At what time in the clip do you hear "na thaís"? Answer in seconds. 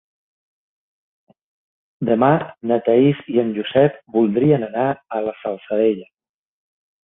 2.73-3.21